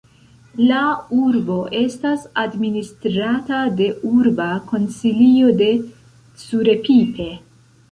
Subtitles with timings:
[0.69, 0.77] La
[1.17, 5.71] urbo estas administrata de Urba Konsilio de
[6.47, 7.33] Curepipe.